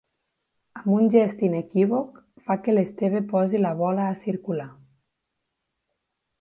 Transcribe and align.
Amb 0.79 0.87
un 0.95 1.09
gest 1.15 1.43
inequívoc 1.47 2.17
fa 2.49 2.57
que 2.63 2.75
l'Esteve 2.77 3.23
posi 3.35 3.63
la 3.63 3.75
bola 3.85 4.09
a 4.15 4.19
circular. 4.25 4.69